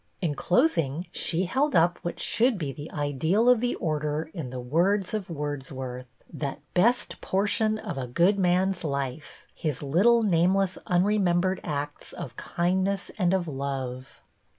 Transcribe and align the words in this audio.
I 0.01 0.25
In 0.25 0.33
closing, 0.33 1.05
she 1.11 1.45
held 1.45 1.75
up 1.75 1.99
what 2.01 2.19
should 2.19 2.57
be 2.57 2.71
the 2.71 2.89
ideal 2.91 3.47
| 3.49 3.49
of 3.49 3.59
the 3.59 3.75
Order 3.75 4.31
in 4.33 4.49
the 4.49 4.59
words 4.59 5.13
of 5.13 5.29
Wordsworth, 5.29 6.07
—\ 6.19 6.19
ii 6.21 6.25
"'That 6.41 6.59
best 6.73 7.21
portion 7.21 7.77
of 7.77 7.99
a 7.99 8.07
good 8.07 8.39
man's 8.39 8.83
life,— 8.83 9.45
i 9.49 9.51
His 9.53 9.83
little, 9.83 10.23
nameless, 10.23 10.79
unremembered 10.87 11.61
acts! 11.63 12.13
Of 12.13 12.35
kindness 12.35 13.11
and 13.19 13.31
of 13.31 13.47
love. 13.47 14.21